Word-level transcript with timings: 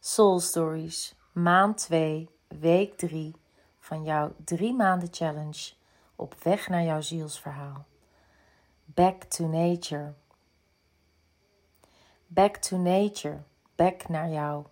Soul 0.00 0.40
Stories, 0.40 1.14
maand 1.32 1.76
2, 1.76 2.28
week 2.48 2.96
3 2.96 3.34
van 3.78 4.04
jouw 4.04 4.34
3 4.44 4.74
maanden 4.74 5.08
challenge 5.10 5.72
op 6.16 6.34
weg 6.42 6.68
naar 6.68 6.82
jouw 6.82 7.00
zielsverhaal. 7.00 7.86
Back 8.84 9.22
to 9.24 9.46
nature. 9.46 10.14
Back 12.26 12.56
to 12.56 12.76
nature, 12.76 13.42
back 13.74 14.08
naar 14.08 14.28
jouw 14.28 14.70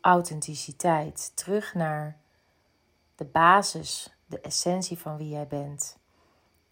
authenticiteit, 0.00 1.32
terug 1.34 1.74
naar 1.74 2.16
de 3.14 3.24
basis, 3.24 4.16
de 4.26 4.40
essentie 4.40 4.98
van 4.98 5.16
wie 5.16 5.28
jij 5.28 5.46
bent. 5.46 5.98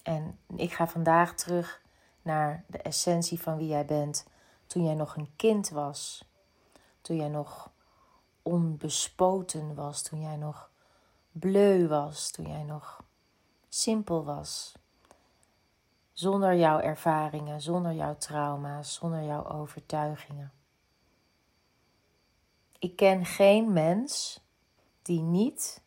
En 0.06 0.38
ik 0.56 0.72
ga 0.72 0.88
vandaag 0.88 1.34
terug 1.34 1.82
naar 2.22 2.64
de 2.66 2.78
essentie 2.78 3.40
van 3.40 3.56
wie 3.56 3.66
jij 3.66 3.84
bent 3.84 4.26
toen 4.66 4.84
jij 4.84 4.94
nog 4.94 5.16
een 5.16 5.30
kind 5.36 5.68
was. 5.68 6.24
Toen 7.00 7.16
jij 7.16 7.28
nog 7.28 7.70
onbespoten 8.42 9.74
was, 9.74 10.02
toen 10.02 10.20
jij 10.20 10.36
nog 10.36 10.70
bleu 11.32 11.86
was, 11.88 12.30
toen 12.30 12.48
jij 12.48 12.62
nog 12.62 13.04
simpel 13.68 14.24
was. 14.24 14.74
Zonder 16.12 16.56
jouw 16.56 16.80
ervaringen, 16.80 17.60
zonder 17.60 17.92
jouw 17.92 18.16
trauma's, 18.16 18.94
zonder 18.94 19.22
jouw 19.22 19.48
overtuigingen. 19.48 20.52
Ik 22.78 22.96
ken 22.96 23.24
geen 23.24 23.72
mens 23.72 24.40
die 25.02 25.20
niet 25.20 25.82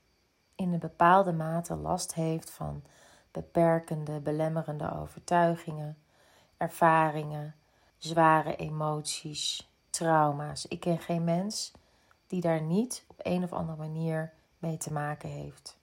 in 0.56 0.74
een 0.74 0.80
bepaalde 0.80 1.34
mate 1.34 1.76
last 1.76 2.14
heeft 2.14 2.50
van 2.50 2.84
beperkende, 3.32 4.20
belemmerende 4.20 4.94
overtuigingen, 4.96 5.98
ervaringen, 6.58 7.56
zware 7.98 8.56
emoties, 8.56 9.70
trauma's. 9.90 10.66
Ik 10.68 10.80
ken 10.80 11.00
geen 11.00 11.24
mens 11.24 11.72
die 12.28 12.42
daar 12.42 12.62
niet 12.62 13.06
op 13.08 13.20
een 13.24 13.44
of 13.44 13.54
andere 13.54 13.78
manier 13.78 14.34
mee 14.58 14.78
te 14.78 14.94
maken 14.94 15.30
heeft. 15.30 15.78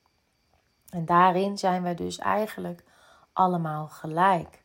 En 0.88 1.04
daarin 1.04 1.58
zijn 1.58 1.82
wij 1.82 1.94
dus 1.94 2.18
eigenlijk 2.18 2.84
allemaal 3.32 3.88
gelijk. 3.88 4.62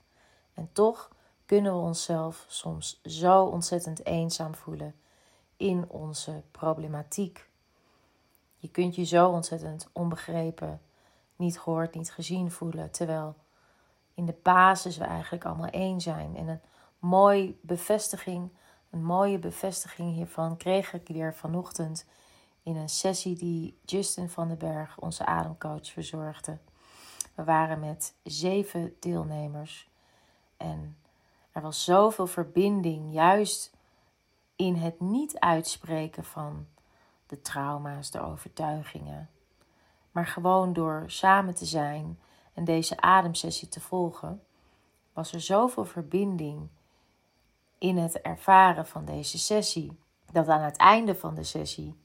En 0.54 0.70
toch 0.72 1.10
kunnen 1.46 1.74
we 1.74 1.80
onszelf 1.80 2.46
soms 2.48 3.02
zo 3.04 3.44
ontzettend 3.44 4.06
eenzaam 4.06 4.56
voelen 4.56 4.96
in 5.58 5.90
onze 5.90 6.42
problematiek. 6.52 7.50
Je 8.56 8.70
kunt 8.70 8.96
je 8.96 9.04
zo 9.04 9.30
ontzettend 9.30 9.90
onbegrepen, 9.92 10.82
niet 11.42 11.60
gehoord, 11.60 11.96
niet 11.96 12.12
gezien 12.12 12.52
voelen, 12.52 12.92
terwijl 12.92 13.36
in 14.14 14.26
de 14.26 14.36
basis 14.44 14.98
we 14.98 15.04
eigenlijk 15.04 15.46
allemaal 15.46 15.70
één 15.70 16.02
zijn. 16.02 16.36
En 16.36 16.48
een 16.48 16.62
mooie 17.00 17.56
bevestiging, 17.62 18.50
een 18.90 19.04
mooie 19.04 19.40
bevestiging 19.40 20.14
hiervan 20.14 20.58
kreeg 20.58 20.94
ik 20.94 21.08
weer 21.08 21.34
vanochtend 21.34 22.06
in 22.64 22.76
een 22.76 22.90
sessie 22.90 23.36
die 23.36 23.80
Justin 23.86 24.30
van 24.30 24.48
den 24.48 24.58
Berg, 24.58 25.00
onze 25.00 25.26
ademcoach, 25.26 25.92
verzorgde. 25.92 26.58
We 27.36 27.44
waren 27.44 27.80
met 27.80 28.14
zeven 28.24 28.96
deelnemers 29.00 29.90
en 30.58 30.98
er 31.52 31.62
was 31.62 31.84
zoveel 31.84 32.28
verbinding, 32.28 33.14
juist 33.14 33.72
in 34.56 34.76
het 34.76 35.00
niet 35.00 35.40
uitspreken 35.40 36.24
van 36.24 36.68
de 37.28 37.42
trauma's, 37.42 38.12
de 38.12 38.22
overtuigingen. 38.22 39.30
Maar 40.12 40.28
gewoon 40.28 40.74
door 40.74 41.04
samen 41.08 41.56
te 41.56 41.66
zijn 41.66 42.20
en 42.54 42.64
deze 42.64 43.02
ademsessie 43.02 43.68
te 43.68 43.80
volgen, 43.80 44.44
was 45.14 45.34
er 45.34 45.42
zoveel 45.42 45.86
verbinding 45.86 46.70
in 47.78 47.98
het 47.98 48.22
ervaren 48.22 48.88
van 48.88 49.06
deze 49.06 49.38
sessie, 49.38 50.00
dat 50.32 50.48
aan 50.48 50.62
het 50.62 50.78
einde 50.78 51.16
van 51.16 51.36
de 51.36 51.44
sessie 51.44 52.00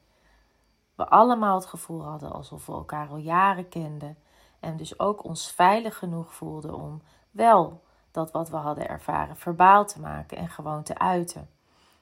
we 0.97 1.09
allemaal 1.09 1.55
het 1.55 1.67
gevoel 1.67 2.05
hadden 2.05 2.33
alsof 2.33 2.67
we 2.67 2.73
elkaar 2.73 3.09
al 3.09 3.17
jaren 3.17 3.69
kenden 3.69 4.17
en 4.61 4.77
dus 4.77 4.99
ook 4.99 5.25
ons 5.25 5.51
veilig 5.51 5.99
genoeg 5.99 6.35
voelden 6.35 6.75
om 6.75 7.03
wel 7.31 7.83
dat 8.11 8.31
wat 8.31 8.49
we 8.49 8.57
hadden 8.57 8.89
ervaren 8.89 9.37
verbaal 9.37 9.87
te 9.87 10.01
maken 10.01 10.37
en 10.37 10.49
gewoon 10.49 10.83
te 10.83 10.99
uiten. 10.99 11.51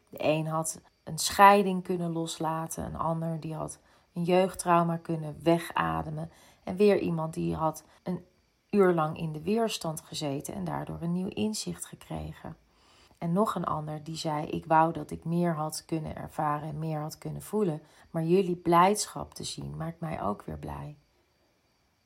De 0.09 0.17
een 0.19 0.47
had 0.47 0.81
een 1.05 1.19
scheiding 1.19 1.83
kunnen 1.83 2.13
loslaten, 2.13 2.85
een 2.85 2.99
ander 2.99 3.41
die 3.41 3.55
had 3.55 3.79
een 4.15 4.23
jeugdtrauma 4.23 4.97
kunnen 4.97 5.37
wegademen 5.43 6.31
en 6.65 6.77
weer 6.77 6.99
iemand 6.99 7.35
die 7.35 7.55
had 7.55 7.85
een 8.03 8.25
uur 8.71 8.93
lang 8.93 9.19
in 9.19 9.33
de 9.33 9.43
weerstand 9.43 10.01
gezeten 10.01 10.55
en 10.55 10.65
daardoor 10.65 10.99
een 11.01 11.13
nieuw 11.13 11.29
inzicht 11.29 11.87
gekregen. 11.87 12.57
En 13.19 13.33
nog 13.33 13.55
een 13.55 13.65
ander 13.65 14.05
die 14.05 14.17
zei: 14.17 14.47
Ik 14.47 14.67
wou 14.67 14.93
dat 14.93 15.11
ik 15.11 15.25
meer 15.25 15.55
had 15.55 15.85
kunnen 15.85 16.17
ervaren 16.17 16.69
en 16.69 16.79
meer 16.79 17.01
had 17.01 17.19
kunnen 17.19 17.43
voelen. 17.43 17.83
Maar 18.11 18.23
jullie 18.23 18.57
blijdschap 18.57 19.35
te 19.35 19.45
zien 19.45 19.77
maakt 19.77 20.01
mij 20.01 20.23
ook 20.23 20.43
weer 20.43 20.59
blij. 20.59 20.97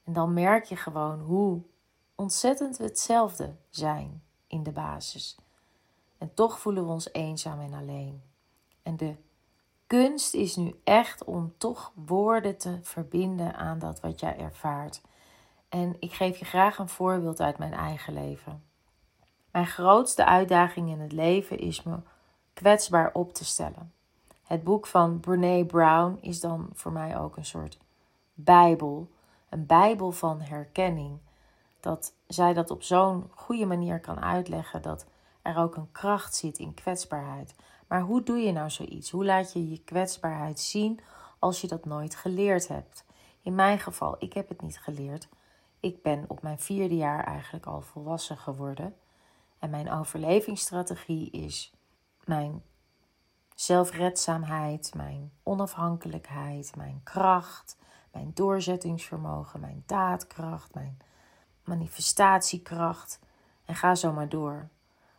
En 0.04 0.12
dan 0.12 0.32
merk 0.32 0.64
je 0.64 0.76
gewoon 0.76 1.20
hoe 1.20 1.62
ontzettend 2.14 2.76
we 2.76 2.84
hetzelfde 2.84 3.56
zijn 3.68 4.22
in 4.46 4.62
de 4.62 4.72
basis. 4.72 5.36
En 6.18 6.34
toch 6.34 6.58
voelen 6.58 6.84
we 6.84 6.92
ons 6.92 7.12
eenzaam 7.12 7.60
en 7.60 7.74
alleen. 7.74 8.22
En 8.82 8.96
de 8.96 9.16
kunst 9.88 10.34
is 10.34 10.56
nu 10.56 10.80
echt 10.84 11.24
om 11.24 11.54
toch 11.56 11.92
woorden 11.94 12.58
te 12.58 12.78
verbinden 12.82 13.54
aan 13.54 13.78
dat 13.78 14.00
wat 14.00 14.20
jij 14.20 14.38
ervaart. 14.38 15.00
En 15.68 15.96
ik 15.98 16.12
geef 16.12 16.38
je 16.38 16.44
graag 16.44 16.78
een 16.78 16.88
voorbeeld 16.88 17.40
uit 17.40 17.58
mijn 17.58 17.72
eigen 17.72 18.14
leven. 18.14 18.62
Mijn 19.50 19.66
grootste 19.66 20.24
uitdaging 20.24 20.90
in 20.90 21.00
het 21.00 21.12
leven 21.12 21.58
is 21.58 21.82
me 21.82 21.96
kwetsbaar 22.52 23.10
op 23.12 23.32
te 23.32 23.44
stellen. 23.44 23.92
Het 24.44 24.64
boek 24.64 24.86
van 24.86 25.20
Brene 25.20 25.66
Brown 25.66 26.18
is 26.20 26.40
dan 26.40 26.68
voor 26.72 26.92
mij 26.92 27.18
ook 27.18 27.36
een 27.36 27.44
soort 27.44 27.78
bijbel, 28.34 29.10
een 29.48 29.66
bijbel 29.66 30.12
van 30.12 30.40
herkenning. 30.40 31.18
Dat 31.80 32.12
zij 32.26 32.52
dat 32.52 32.70
op 32.70 32.82
zo'n 32.82 33.30
goede 33.34 33.66
manier 33.66 34.00
kan 34.00 34.20
uitleggen 34.20 34.82
dat 34.82 35.06
er 35.42 35.56
ook 35.56 35.76
een 35.76 35.92
kracht 35.92 36.34
zit 36.34 36.58
in 36.58 36.74
kwetsbaarheid. 36.74 37.54
Maar 37.88 38.00
hoe 38.00 38.22
doe 38.22 38.38
je 38.38 38.52
nou 38.52 38.70
zoiets? 38.70 39.10
Hoe 39.10 39.24
laat 39.24 39.52
je 39.52 39.70
je 39.70 39.84
kwetsbaarheid 39.84 40.60
zien 40.60 41.00
als 41.38 41.60
je 41.60 41.66
dat 41.66 41.84
nooit 41.84 42.14
geleerd 42.14 42.68
hebt? 42.68 43.04
In 43.42 43.54
mijn 43.54 43.78
geval, 43.78 44.16
ik 44.18 44.32
heb 44.32 44.48
het 44.48 44.62
niet 44.62 44.80
geleerd. 44.80 45.28
Ik 45.80 46.02
ben 46.02 46.24
op 46.28 46.42
mijn 46.42 46.58
vierde 46.58 46.96
jaar 46.96 47.24
eigenlijk 47.24 47.66
al 47.66 47.80
volwassen 47.80 48.36
geworden. 48.36 48.96
En 49.58 49.70
mijn 49.70 49.90
overlevingsstrategie 49.92 51.30
is 51.30 51.72
mijn 52.24 52.62
zelfredzaamheid, 53.54 54.94
mijn 54.94 55.32
onafhankelijkheid, 55.42 56.76
mijn 56.76 57.00
kracht, 57.04 57.76
mijn 58.12 58.30
doorzettingsvermogen, 58.34 59.60
mijn 59.60 59.82
daadkracht, 59.86 60.74
mijn 60.74 60.98
manifestatiekracht. 61.64 63.20
En 63.64 63.74
ga 63.74 63.94
zo 63.94 64.12
maar 64.12 64.28
door. 64.28 64.68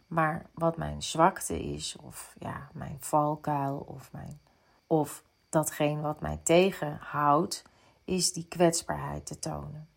Maar 0.10 0.50
wat 0.54 0.78
mijn 0.78 1.04
zwakte 1.04 1.60
is, 1.60 1.96
of 2.02 2.36
ja, 2.40 2.70
mijn 2.74 2.98
valkuil, 3.00 3.78
of, 3.88 4.12
mijn, 4.12 4.40
of 4.88 5.24
datgene 5.50 6.02
wat 6.02 6.22
mij 6.22 6.40
tegenhoudt, 6.44 7.64
is 8.04 8.34
die 8.34 8.48
kwetsbaarheid 8.48 9.26
te 9.26 9.40
tonen. 9.40 9.88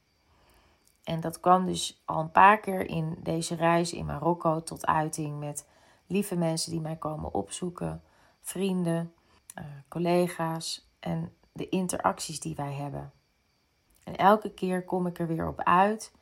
En 1.04 1.20
dat 1.20 1.40
kwam 1.40 1.66
dus 1.66 2.02
al 2.04 2.20
een 2.20 2.30
paar 2.30 2.60
keer 2.60 2.88
in 2.88 3.16
deze 3.22 3.54
reis 3.54 3.92
in 3.92 4.06
Marokko 4.06 4.62
tot 4.62 4.86
uiting 4.86 5.38
met 5.38 5.66
lieve 6.06 6.36
mensen 6.36 6.70
die 6.70 6.80
mij 6.80 6.96
komen 6.96 7.34
opzoeken, 7.34 8.02
vrienden, 8.40 9.12
uh, 9.58 9.64
collega's 9.88 10.88
en 11.00 11.34
de 11.52 11.68
interacties 11.68 12.40
die 12.40 12.54
wij 12.54 12.72
hebben. 12.72 13.12
En 14.04 14.16
elke 14.16 14.50
keer 14.50 14.84
kom 14.84 15.06
ik 15.06 15.18
er 15.18 15.26
weer 15.26 15.48
op 15.48 15.62
uit 15.62 16.12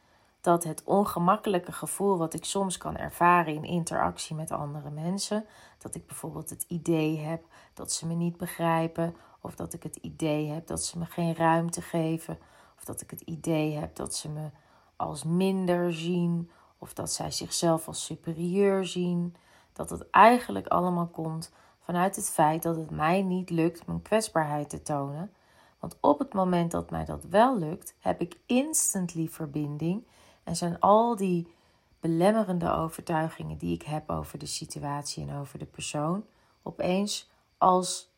dat 0.41 0.65
het 0.65 0.83
ongemakkelijke 0.85 1.73
gevoel 1.73 2.19
wat 2.19 2.35
ik 2.35 2.45
soms 2.45 2.79
kan 2.79 2.97
ervaren 2.97 3.55
in 3.55 3.65
interactie 3.65 4.37
met 4.37 4.51
andere 4.51 4.91
mensen, 4.91 5.45
dat 5.79 5.95
ik 5.95 6.07
bijvoorbeeld 6.07 6.51
het 6.51 6.65
idee 6.69 7.19
heb 7.19 7.45
dat 7.75 7.93
ze 7.93 8.07
me 8.07 8.15
niet 8.15 8.37
begrijpen, 8.37 9.15
of 9.41 9.55
dat 9.55 9.73
ik 9.73 9.83
het 9.83 9.97
idee 9.97 10.49
heb 10.49 10.67
dat 10.67 10.85
ze 10.85 10.99
me 10.99 11.05
geen 11.05 11.35
ruimte 11.35 11.83
geven, 11.83 12.39
of 12.77 12.85
dat 12.85 13.01
ik 13.01 13.11
het 13.11 13.21
idee 13.21 13.77
heb 13.77 13.97
dat 13.97 14.15
ze 14.15 14.29
me 14.29 14.51
als 14.97 15.25
minder 15.25 15.93
zien 15.93 16.51
of 16.79 16.93
dat 16.93 17.13
zij 17.13 17.31
zichzelf 17.31 17.87
als 17.87 18.05
superieur 18.05 18.87
zien. 18.87 19.37
Dat 19.73 19.91
het 19.91 20.11
eigenlijk 20.11 20.67
allemaal 20.67 21.07
komt 21.07 21.53
vanuit 21.81 22.17
het 22.17 22.31
feit 22.31 22.63
dat 22.63 22.77
het 22.77 22.91
mij 22.91 23.23
niet 23.23 23.51
lukt 23.51 23.87
mijn 23.87 24.03
kwetsbaarheid 24.03 24.71
te 24.71 24.83
tonen. 24.83 25.33
Want 25.79 25.97
op 26.01 26.19
het 26.19 26.33
moment 26.33 26.71
dat 26.71 26.91
mij 26.91 27.05
dat 27.05 27.25
wel 27.25 27.59
lukt, 27.59 27.95
heb 27.99 28.21
ik 28.21 28.37
instantly 28.47 29.29
verbinding 29.29 30.05
en 30.45 30.57
zijn 30.57 30.81
al 30.81 31.17
die 31.17 31.55
belemmerende 32.01 32.73
overtuigingen 32.73 33.59
die 33.59 33.75
ik 33.75 33.83
heb 33.83 34.11
over 34.11 34.39
de 34.39 34.47
situatie 34.47 35.29
en 35.29 35.37
over 35.37 35.59
de 35.59 35.67
persoon 35.67 36.25
opeens 36.63 37.31
als 37.59 38.11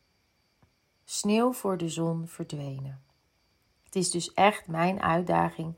sneeuw 1.03 1.53
voor 1.53 1.77
de 1.77 1.89
zon 1.89 2.27
verdwenen. 2.27 3.01
Het 3.83 3.95
is 3.95 4.11
dus 4.11 4.33
echt 4.33 4.67
mijn 4.67 5.01
uitdaging 5.01 5.77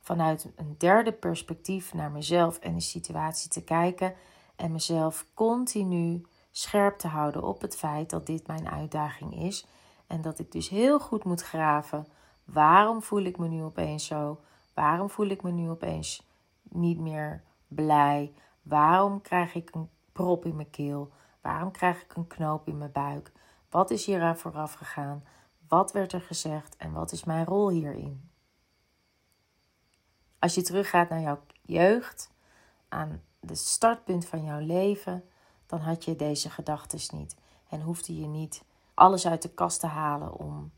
vanuit 0.00 0.52
een 0.56 0.74
derde 0.78 1.12
perspectief 1.12 1.94
naar 1.94 2.10
mezelf 2.10 2.58
en 2.58 2.74
de 2.74 2.80
situatie 2.80 3.50
te 3.50 3.64
kijken 3.64 4.14
en 4.56 4.72
mezelf 4.72 5.26
continu 5.34 6.26
scherp 6.50 6.98
te 6.98 7.08
houden 7.08 7.42
op 7.42 7.60
het 7.60 7.76
feit 7.76 8.10
dat 8.10 8.26
dit 8.26 8.46
mijn 8.46 8.70
uitdaging 8.70 9.34
is 9.34 9.66
en 10.06 10.22
dat 10.22 10.38
ik 10.38 10.52
dus 10.52 10.68
heel 10.68 11.00
goed 11.00 11.24
moet 11.24 11.42
graven. 11.42 12.06
Waarom 12.44 13.02
voel 13.02 13.22
ik 13.22 13.38
me 13.38 13.48
nu 13.48 13.62
opeens 13.62 14.06
zo? 14.06 14.40
Waarom 14.78 15.10
voel 15.10 15.26
ik 15.26 15.42
me 15.42 15.50
nu 15.50 15.70
opeens 15.70 16.26
niet 16.62 16.98
meer 16.98 17.42
blij? 17.68 18.32
Waarom 18.62 19.20
krijg 19.20 19.54
ik 19.54 19.74
een 19.74 19.90
prop 20.12 20.44
in 20.44 20.56
mijn 20.56 20.70
keel? 20.70 21.12
Waarom 21.40 21.70
krijg 21.70 22.02
ik 22.02 22.16
een 22.16 22.26
knoop 22.26 22.68
in 22.68 22.78
mijn 22.78 22.92
buik? 22.92 23.32
Wat 23.70 23.90
is 23.90 24.06
hier 24.06 24.22
aan 24.22 24.36
vooraf 24.36 24.72
gegaan? 24.72 25.24
Wat 25.68 25.92
werd 25.92 26.12
er 26.12 26.20
gezegd 26.20 26.76
en 26.76 26.92
wat 26.92 27.12
is 27.12 27.24
mijn 27.24 27.44
rol 27.44 27.68
hierin? 27.68 28.30
Als 30.38 30.54
je 30.54 30.62
teruggaat 30.62 31.08
naar 31.08 31.20
jouw 31.20 31.40
jeugd, 31.62 32.30
aan 32.88 33.22
het 33.46 33.58
startpunt 33.58 34.26
van 34.26 34.44
jouw 34.44 34.60
leven, 34.60 35.24
dan 35.66 35.80
had 35.80 36.04
je 36.04 36.16
deze 36.16 36.50
gedachten 36.50 37.18
niet 37.18 37.36
en 37.68 37.80
hoefde 37.80 38.20
je 38.20 38.26
niet 38.26 38.64
alles 38.94 39.26
uit 39.26 39.42
de 39.42 39.50
kast 39.50 39.80
te 39.80 39.86
halen 39.86 40.34
om 40.34 40.72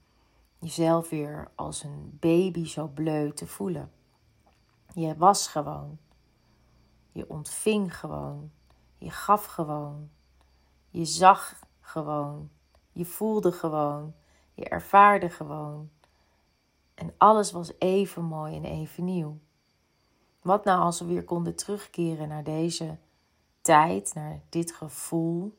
jezelf 0.60 1.08
weer 1.08 1.50
als 1.54 1.82
een 1.82 2.16
baby 2.20 2.64
zo 2.64 2.86
bleu 2.86 3.32
te 3.32 3.46
voelen. 3.46 3.92
Je 4.94 5.16
was 5.16 5.48
gewoon. 5.48 5.98
Je 7.12 7.28
ontving 7.28 7.98
gewoon. 7.98 8.50
Je 8.98 9.10
gaf 9.10 9.44
gewoon. 9.44 10.10
Je 10.88 11.04
zag 11.04 11.62
gewoon. 11.80 12.50
Je 12.92 13.04
voelde 13.04 13.52
gewoon. 13.52 14.14
Je 14.54 14.64
ervaarde 14.64 15.30
gewoon. 15.30 15.90
En 16.94 17.14
alles 17.18 17.52
was 17.52 17.72
even 17.78 18.24
mooi 18.24 18.56
en 18.56 18.64
even 18.64 19.04
nieuw. 19.04 19.38
Wat 20.42 20.64
nou 20.64 20.80
als 20.80 21.00
we 21.00 21.06
weer 21.06 21.24
konden 21.24 21.56
terugkeren 21.56 22.28
naar 22.28 22.44
deze 22.44 22.98
tijd, 23.60 24.14
naar 24.14 24.40
dit 24.48 24.72
gevoel? 24.72 25.58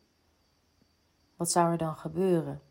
Wat 1.35 1.51
zou 1.51 1.71
er 1.71 1.77
dan 1.77 1.95
gebeuren? 1.95 2.61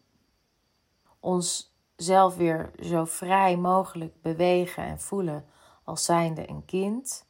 Ons 1.20 1.69
zelf 2.02 2.36
weer 2.36 2.70
zo 2.82 3.04
vrij 3.04 3.56
mogelijk 3.56 4.22
bewegen 4.22 4.84
en 4.84 5.00
voelen 5.00 5.44
als 5.84 6.04
zijnde 6.04 6.48
een 6.48 6.64
kind 6.64 7.26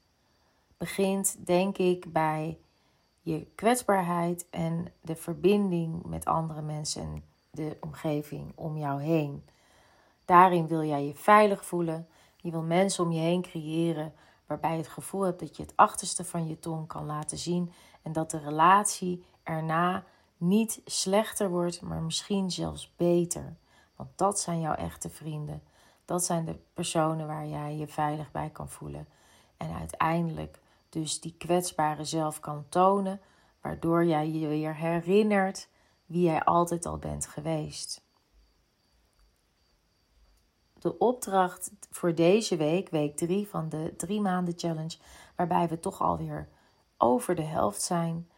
begint, 0.78 1.46
denk 1.46 1.78
ik, 1.78 2.12
bij 2.12 2.58
je 3.20 3.46
kwetsbaarheid 3.54 4.46
en 4.50 4.92
de 5.00 5.16
verbinding 5.16 6.04
met 6.04 6.24
andere 6.24 6.62
mensen 6.62 7.02
en 7.02 7.24
de 7.50 7.76
omgeving 7.80 8.52
om 8.54 8.76
jou 8.76 9.02
heen. 9.02 9.44
Daarin 10.24 10.66
wil 10.66 10.82
jij 10.84 11.06
je 11.06 11.14
veilig 11.14 11.64
voelen. 11.64 12.08
Je 12.36 12.50
wil 12.50 12.62
mensen 12.62 13.04
om 13.04 13.12
je 13.12 13.20
heen 13.20 13.42
creëren 13.42 14.12
waarbij 14.46 14.70
je 14.70 14.76
het 14.76 14.88
gevoel 14.88 15.22
hebt 15.22 15.40
dat 15.40 15.56
je 15.56 15.62
het 15.62 15.76
achterste 15.76 16.24
van 16.24 16.48
je 16.48 16.58
tong 16.58 16.86
kan 16.86 17.06
laten 17.06 17.38
zien 17.38 17.72
en 18.02 18.12
dat 18.12 18.30
de 18.30 18.38
relatie 18.38 19.24
erna 19.42 20.04
niet 20.36 20.80
slechter 20.84 21.50
wordt, 21.50 21.82
maar 21.82 22.02
misschien 22.02 22.50
zelfs 22.50 22.94
beter. 22.96 23.56
Want 24.00 24.18
dat 24.18 24.40
zijn 24.40 24.60
jouw 24.60 24.74
echte 24.74 25.08
vrienden. 25.08 25.62
Dat 26.04 26.24
zijn 26.24 26.44
de 26.44 26.58
personen 26.74 27.26
waar 27.26 27.46
jij 27.46 27.76
je 27.76 27.86
veilig 27.86 28.30
bij 28.30 28.50
kan 28.50 28.68
voelen. 28.68 29.08
En 29.56 29.72
uiteindelijk 29.72 30.60
dus 30.88 31.20
die 31.20 31.34
kwetsbare 31.38 32.04
zelf 32.04 32.40
kan 32.40 32.64
tonen, 32.68 33.20
waardoor 33.60 34.04
jij 34.04 34.30
je 34.30 34.46
weer 34.46 34.76
herinnert 34.76 35.68
wie 36.06 36.22
jij 36.22 36.44
altijd 36.44 36.86
al 36.86 36.98
bent 36.98 37.26
geweest. 37.26 38.02
De 40.78 40.98
opdracht 40.98 41.70
voor 41.90 42.14
deze 42.14 42.56
week, 42.56 42.88
week 42.88 43.16
3 43.16 43.48
van 43.48 43.68
de 43.68 43.94
drie 43.96 44.20
maanden 44.20 44.54
challenge, 44.56 44.96
waarbij 45.36 45.68
we 45.68 45.80
toch 45.80 46.00
alweer 46.00 46.48
over 46.96 47.34
de 47.34 47.42
helft 47.42 47.82
zijn, 47.82 48.30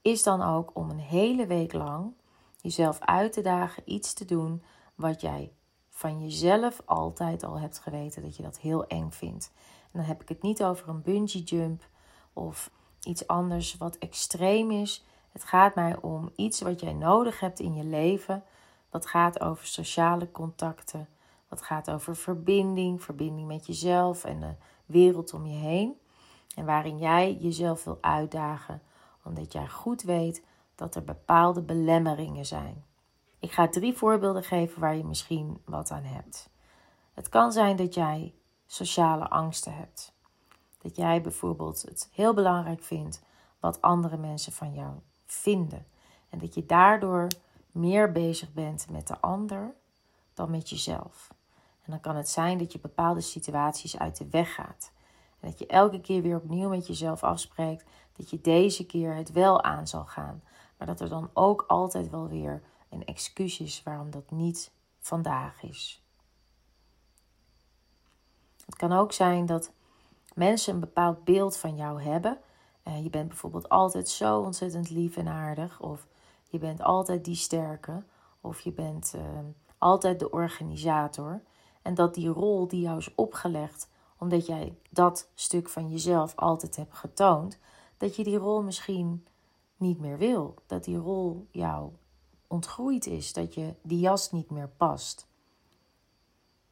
is 0.00 0.22
dan 0.22 0.42
ook 0.42 0.70
om 0.74 0.90
een 0.90 0.98
hele 0.98 1.46
week 1.46 1.72
lang 1.72 2.14
jezelf 2.62 2.98
uit 3.00 3.32
te 3.32 3.40
dagen 3.40 3.82
iets 3.86 4.12
te 4.12 4.24
doen 4.24 4.62
wat 4.94 5.20
jij 5.20 5.52
van 5.90 6.20
jezelf 6.22 6.82
altijd 6.84 7.44
al 7.44 7.58
hebt 7.58 7.78
geweten 7.78 8.22
dat 8.22 8.36
je 8.36 8.42
dat 8.42 8.58
heel 8.58 8.86
eng 8.86 9.10
vindt. 9.10 9.52
En 9.92 9.98
dan 9.98 10.04
heb 10.04 10.22
ik 10.22 10.28
het 10.28 10.42
niet 10.42 10.64
over 10.64 10.88
een 10.88 11.02
bungee 11.02 11.42
jump 11.42 11.88
of 12.32 12.70
iets 13.02 13.26
anders 13.26 13.76
wat 13.76 13.98
extreem 13.98 14.70
is. 14.70 15.04
Het 15.32 15.44
gaat 15.44 15.74
mij 15.74 15.96
om 16.00 16.30
iets 16.36 16.60
wat 16.60 16.80
jij 16.80 16.92
nodig 16.92 17.40
hebt 17.40 17.60
in 17.60 17.74
je 17.74 17.84
leven. 17.84 18.44
Wat 18.90 19.06
gaat 19.06 19.40
over 19.40 19.66
sociale 19.66 20.30
contacten. 20.30 21.08
Wat 21.48 21.62
gaat 21.62 21.90
over 21.90 22.16
verbinding, 22.16 23.02
verbinding 23.02 23.46
met 23.46 23.66
jezelf 23.66 24.24
en 24.24 24.40
de 24.40 24.54
wereld 24.86 25.34
om 25.34 25.46
je 25.46 25.56
heen. 25.56 25.96
En 26.54 26.64
waarin 26.64 26.98
jij 26.98 27.38
jezelf 27.40 27.84
wil 27.84 27.98
uitdagen, 28.00 28.82
omdat 29.24 29.52
jij 29.52 29.68
goed 29.68 30.02
weet 30.02 30.42
dat 30.74 30.94
er 30.94 31.04
bepaalde 31.04 31.62
belemmeringen 31.62 32.46
zijn. 32.46 32.84
Ik 33.38 33.52
ga 33.52 33.68
drie 33.68 33.96
voorbeelden 33.96 34.42
geven 34.42 34.80
waar 34.80 34.96
je 34.96 35.04
misschien 35.04 35.62
wat 35.64 35.90
aan 35.90 36.04
hebt. 36.04 36.50
Het 37.12 37.28
kan 37.28 37.52
zijn 37.52 37.76
dat 37.76 37.94
jij 37.94 38.34
sociale 38.66 39.28
angsten 39.28 39.74
hebt. 39.74 40.14
Dat 40.78 40.96
jij 40.96 41.22
bijvoorbeeld 41.22 41.82
het 41.82 42.08
heel 42.12 42.34
belangrijk 42.34 42.82
vindt 42.82 43.22
wat 43.60 43.80
andere 43.80 44.16
mensen 44.16 44.52
van 44.52 44.74
jou 44.74 44.92
vinden. 45.26 45.86
En 46.28 46.38
dat 46.38 46.54
je 46.54 46.66
daardoor 46.66 47.26
meer 47.70 48.12
bezig 48.12 48.52
bent 48.52 48.90
met 48.90 49.06
de 49.06 49.20
ander 49.20 49.74
dan 50.34 50.50
met 50.50 50.70
jezelf. 50.70 51.34
En 51.84 51.90
dan 51.90 52.00
kan 52.00 52.16
het 52.16 52.28
zijn 52.28 52.58
dat 52.58 52.72
je 52.72 52.78
bepaalde 52.78 53.20
situaties 53.20 53.98
uit 53.98 54.16
de 54.16 54.28
weg 54.30 54.54
gaat. 54.54 54.92
En 55.40 55.48
dat 55.50 55.58
je 55.58 55.66
elke 55.66 56.00
keer 56.00 56.22
weer 56.22 56.36
opnieuw 56.36 56.68
met 56.68 56.86
jezelf 56.86 57.22
afspreekt 57.22 57.84
dat 58.16 58.30
je 58.30 58.40
deze 58.40 58.86
keer 58.86 59.14
het 59.14 59.32
wel 59.32 59.62
aan 59.62 59.86
zal 59.86 60.04
gaan. 60.04 60.42
Maar 60.82 60.90
dat 60.96 61.00
er 61.00 61.08
dan 61.08 61.30
ook 61.32 61.64
altijd 61.66 62.10
wel 62.10 62.28
weer 62.28 62.62
een 62.88 63.04
excuus 63.04 63.60
is 63.60 63.82
waarom 63.82 64.10
dat 64.10 64.30
niet 64.30 64.72
vandaag 65.00 65.62
is. 65.62 66.02
Het 68.64 68.76
kan 68.76 68.92
ook 68.92 69.12
zijn 69.12 69.46
dat 69.46 69.72
mensen 70.34 70.74
een 70.74 70.80
bepaald 70.80 71.24
beeld 71.24 71.56
van 71.56 71.76
jou 71.76 72.02
hebben. 72.02 72.38
Uh, 72.84 73.02
je 73.02 73.10
bent 73.10 73.28
bijvoorbeeld 73.28 73.68
altijd 73.68 74.08
zo 74.08 74.40
ontzettend 74.40 74.90
lief 74.90 75.16
en 75.16 75.28
aardig. 75.28 75.80
Of 75.80 76.06
je 76.48 76.58
bent 76.58 76.82
altijd 76.82 77.24
die 77.24 77.34
sterke. 77.34 78.02
Of 78.40 78.60
je 78.60 78.72
bent 78.72 79.12
uh, 79.16 79.22
altijd 79.78 80.18
de 80.18 80.30
organisator. 80.30 81.42
En 81.82 81.94
dat 81.94 82.14
die 82.14 82.28
rol 82.28 82.68
die 82.68 82.80
jou 82.80 82.98
is 82.98 83.14
opgelegd, 83.14 83.88
omdat 84.18 84.46
jij 84.46 84.76
dat 84.90 85.28
stuk 85.34 85.68
van 85.68 85.90
jezelf 85.90 86.36
altijd 86.36 86.76
hebt 86.76 86.94
getoond, 86.94 87.58
dat 87.96 88.16
je 88.16 88.24
die 88.24 88.38
rol 88.38 88.62
misschien 88.62 89.26
niet 89.82 89.98
meer 89.98 90.18
wil. 90.18 90.54
Dat 90.66 90.84
die 90.84 90.96
rol 90.96 91.46
jou 91.50 91.90
ontgroeid 92.46 93.06
is, 93.06 93.32
dat 93.32 93.54
je 93.54 93.74
die 93.82 94.00
jas 94.00 94.32
niet 94.32 94.50
meer 94.50 94.68
past. 94.68 95.26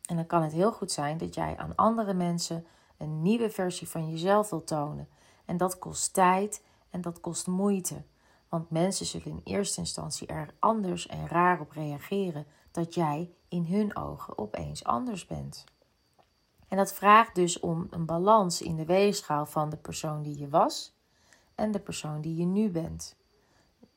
En 0.07 0.17
dan 0.17 0.27
kan 0.27 0.43
het 0.43 0.53
heel 0.53 0.73
goed 0.73 0.93
zijn 0.93 1.19
dat 1.19 1.35
jij 1.35 1.57
aan 1.57 1.75
andere 1.75 2.15
mensen 2.15 2.67
een 2.97 3.23
nieuwe 3.23 3.51
versie 3.51 3.89
van 3.89 4.11
jezelf 4.11 4.51
wil 4.51 4.65
tonen. 4.65 5.09
En 5.45 5.57
dat 5.57 5.79
kost 5.79 6.13
tijd 6.15 6.63
en 6.91 7.01
dat 7.01 7.21
kost 7.21 7.47
moeite. 7.47 8.03
Want 8.49 8.71
mensen 8.71 9.07
zullen 9.07 9.27
in 9.27 9.41
eerste 9.45 9.81
instantie 9.81 10.27
er 10.27 10.55
anders 10.59 11.07
en 11.07 11.29
raar 11.29 11.61
op 11.61 11.71
reageren 11.71 12.47
dat 12.71 12.95
jij 12.95 13.31
in 13.49 13.65
hun 13.65 13.97
ogen 13.97 14.39
opeens 14.39 14.85
anders 14.85 15.27
bent. 15.27 15.65
En 16.69 16.77
dat 16.77 16.93
vraagt 16.93 17.35
dus 17.35 17.61
om 17.61 17.87
een 17.91 18.07
balans 18.07 18.63
in 18.63 18.77
de 18.77 18.85
weegschaal 18.85 19.47
van 19.47 19.71
de 19.71 19.77
persoon 19.77 20.23
die 20.23 20.39
je 20.39 20.49
was 20.49 20.99
en 21.61 21.71
de 21.71 21.81
persoon 21.81 22.21
die 22.21 22.37
je 22.37 22.45
nu 22.45 22.71
bent. 22.71 23.17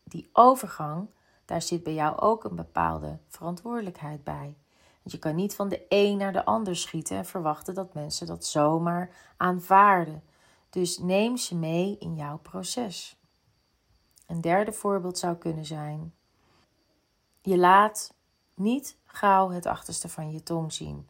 Die 0.04 0.30
overgang, 0.34 1.10
daar 1.46 1.62
zit 1.62 1.84
bij 1.84 1.94
jou 1.94 2.18
ook 2.18 2.44
een 2.44 2.56
bepaalde 2.56 3.20
verantwoordelijkheid 3.28 4.24
bij. 4.24 4.58
Want 5.04 5.12
je 5.12 5.20
kan 5.20 5.36
niet 5.36 5.56
van 5.56 5.70
de 5.70 5.86
een 5.90 6.18
naar 6.18 6.34
de 6.34 6.46
ander 6.46 6.76
schieten 6.76 7.18
en 7.18 7.26
verwachten 7.26 7.74
dat 7.74 7.94
mensen 7.94 8.28
dat 8.28 8.46
zomaar 8.46 9.34
aanvaarden. 9.38 10.24
Dus 10.70 10.98
neem 10.98 11.38
ze 11.38 11.56
mee 11.56 11.98
in 12.00 12.16
jouw 12.16 12.38
proces. 12.38 13.18
Een 14.28 14.42
derde 14.42 14.74
voorbeeld 14.74 15.18
zou 15.18 15.36
kunnen 15.36 15.66
zijn: 15.66 16.14
je 17.42 17.58
laat 17.58 18.14
niet 18.54 18.98
gauw 19.06 19.50
het 19.50 19.66
achterste 19.66 20.10
van 20.10 20.32
je 20.32 20.44
tong 20.44 20.74
zien. 20.74 21.08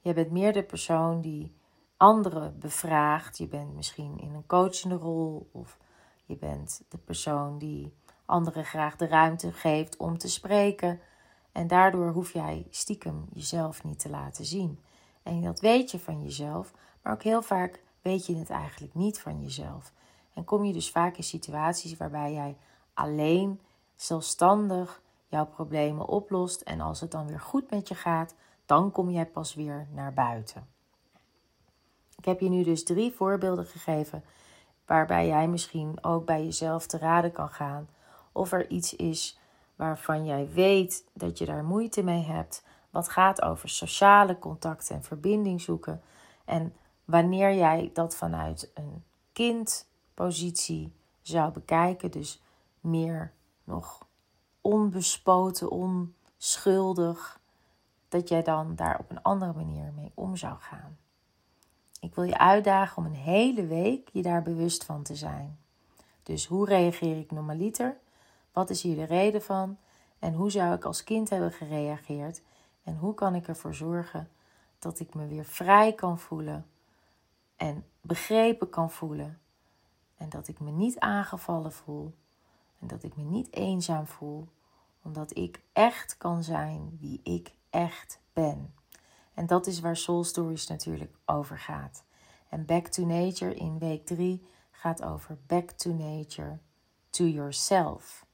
Je 0.00 0.12
bent 0.12 0.30
meer 0.30 0.52
de 0.52 0.62
persoon 0.62 1.20
die 1.20 1.57
anderen 1.98 2.58
bevraagt. 2.58 3.38
Je 3.38 3.46
bent 3.46 3.74
misschien 3.74 4.18
in 4.18 4.34
een 4.34 4.46
coachende 4.46 4.94
rol 4.94 5.48
of 5.52 5.78
je 6.24 6.36
bent 6.36 6.82
de 6.88 6.98
persoon 6.98 7.58
die 7.58 7.94
anderen 8.24 8.64
graag 8.64 8.96
de 8.96 9.06
ruimte 9.06 9.52
geeft 9.52 9.96
om 9.96 10.18
te 10.18 10.28
spreken. 10.28 11.00
En 11.52 11.66
daardoor 11.66 12.10
hoef 12.10 12.32
jij 12.32 12.66
stiekem 12.70 13.26
jezelf 13.32 13.84
niet 13.84 13.98
te 13.98 14.10
laten 14.10 14.44
zien. 14.44 14.80
En 15.22 15.42
dat 15.42 15.60
weet 15.60 15.90
je 15.90 15.98
van 15.98 16.22
jezelf, 16.22 16.72
maar 17.02 17.12
ook 17.12 17.22
heel 17.22 17.42
vaak 17.42 17.82
weet 18.02 18.26
je 18.26 18.36
het 18.36 18.50
eigenlijk 18.50 18.94
niet 18.94 19.20
van 19.20 19.42
jezelf. 19.42 19.92
En 20.34 20.44
kom 20.44 20.64
je 20.64 20.72
dus 20.72 20.90
vaak 20.90 21.16
in 21.16 21.24
situaties 21.24 21.96
waarbij 21.96 22.32
jij 22.32 22.56
alleen, 22.94 23.60
zelfstandig 23.96 25.02
jouw 25.26 25.46
problemen 25.46 26.06
oplost 26.06 26.60
en 26.60 26.80
als 26.80 27.00
het 27.00 27.10
dan 27.10 27.26
weer 27.26 27.40
goed 27.40 27.70
met 27.70 27.88
je 27.88 27.94
gaat, 27.94 28.34
dan 28.66 28.92
kom 28.92 29.10
jij 29.10 29.26
pas 29.26 29.54
weer 29.54 29.88
naar 29.92 30.12
buiten. 30.12 30.77
Ik 32.18 32.24
heb 32.24 32.40
je 32.40 32.48
nu 32.48 32.62
dus 32.62 32.84
drie 32.84 33.12
voorbeelden 33.12 33.66
gegeven 33.66 34.24
waarbij 34.86 35.26
jij 35.26 35.48
misschien 35.48 36.04
ook 36.04 36.24
bij 36.24 36.44
jezelf 36.44 36.86
te 36.86 36.98
raden 36.98 37.32
kan 37.32 37.48
gaan 37.48 37.88
of 38.32 38.52
er 38.52 38.70
iets 38.70 38.96
is 38.96 39.38
waarvan 39.76 40.24
jij 40.24 40.48
weet 40.52 41.04
dat 41.12 41.38
je 41.38 41.46
daar 41.46 41.64
moeite 41.64 42.02
mee 42.02 42.22
hebt, 42.22 42.64
wat 42.90 43.08
gaat 43.08 43.42
over 43.42 43.68
sociale 43.68 44.38
contacten 44.38 44.96
en 44.96 45.02
verbinding 45.02 45.60
zoeken. 45.60 46.02
En 46.44 46.74
wanneer 47.04 47.54
jij 47.54 47.90
dat 47.92 48.16
vanuit 48.16 48.70
een 48.74 49.04
kindpositie 49.32 50.92
zou 51.22 51.52
bekijken, 51.52 52.10
dus 52.10 52.42
meer 52.80 53.32
nog 53.64 54.06
onbespoten, 54.60 55.70
onschuldig, 55.70 57.40
dat 58.08 58.28
jij 58.28 58.42
dan 58.42 58.76
daar 58.76 58.98
op 58.98 59.10
een 59.10 59.22
andere 59.22 59.52
manier 59.52 59.92
mee 59.96 60.12
om 60.14 60.36
zou 60.36 60.56
gaan. 60.58 60.98
Ik 62.00 62.14
wil 62.14 62.24
je 62.24 62.38
uitdagen 62.38 62.96
om 62.96 63.04
een 63.04 63.14
hele 63.14 63.66
week 63.66 64.08
je 64.12 64.22
daar 64.22 64.42
bewust 64.42 64.84
van 64.84 65.02
te 65.02 65.16
zijn. 65.16 65.58
Dus 66.22 66.46
hoe 66.46 66.66
reageer 66.66 67.18
ik 67.18 67.30
normaliter? 67.30 67.96
Wat 68.52 68.70
is 68.70 68.82
hier 68.82 68.96
de 68.96 69.04
reden 69.04 69.42
van? 69.42 69.78
En 70.18 70.34
hoe 70.34 70.50
zou 70.50 70.74
ik 70.74 70.84
als 70.84 71.04
kind 71.04 71.30
hebben 71.30 71.52
gereageerd? 71.52 72.42
En 72.82 72.96
hoe 72.96 73.14
kan 73.14 73.34
ik 73.34 73.48
ervoor 73.48 73.74
zorgen 73.74 74.30
dat 74.78 75.00
ik 75.00 75.14
me 75.14 75.26
weer 75.26 75.44
vrij 75.44 75.92
kan 75.92 76.18
voelen 76.18 76.66
en 77.56 77.84
begrepen 78.00 78.70
kan 78.70 78.90
voelen? 78.90 79.40
En 80.16 80.28
dat 80.28 80.48
ik 80.48 80.60
me 80.60 80.70
niet 80.70 80.98
aangevallen 80.98 81.72
voel 81.72 82.14
en 82.78 82.86
dat 82.86 83.02
ik 83.02 83.16
me 83.16 83.22
niet 83.22 83.52
eenzaam 83.52 84.06
voel, 84.06 84.48
omdat 85.02 85.36
ik 85.36 85.62
echt 85.72 86.16
kan 86.16 86.42
zijn 86.42 86.96
wie 87.00 87.20
ik 87.22 87.52
echt 87.70 88.20
ben. 88.32 88.74
En 89.38 89.46
dat 89.46 89.66
is 89.66 89.80
waar 89.80 89.96
Soul 89.96 90.24
Stories 90.24 90.66
natuurlijk 90.66 91.16
over 91.24 91.58
gaat. 91.58 92.04
En 92.48 92.64
Back 92.64 92.86
to 92.86 93.06
Nature 93.06 93.54
in 93.54 93.78
week 93.78 94.06
3 94.06 94.46
gaat 94.70 95.02
over 95.02 95.38
Back 95.46 95.70
to 95.70 95.90
Nature, 95.90 96.58
to 97.10 97.24
yourself. 97.24 98.26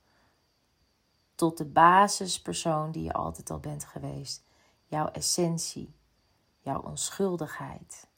Tot 1.35 1.59
de 1.59 1.65
basispersoon 1.65 2.91
die 2.91 3.03
je 3.03 3.13
altijd 3.13 3.51
al 3.51 3.59
bent 3.59 3.85
geweest. 3.85 4.45
Jouw 4.87 5.07
essentie, 5.07 5.95
jouw 6.61 6.81
onschuldigheid. 6.81 8.09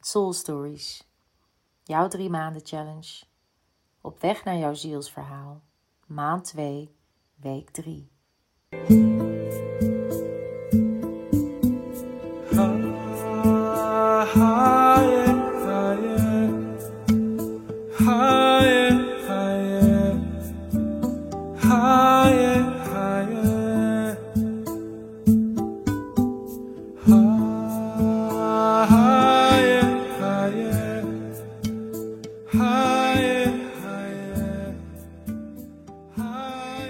Soul 0.00 0.32
Stories, 0.32 1.08
jouw 1.82 2.08
drie 2.08 2.30
maanden 2.30 2.66
challenge. 2.66 3.24
Op 4.00 4.20
weg 4.20 4.44
naar 4.44 4.56
jouw 4.56 4.74
zielsverhaal. 4.74 5.62
Maand 6.06 6.44
2, 6.44 6.96
week 7.34 7.70
3. 7.70 8.12
Heart. 14.34 14.73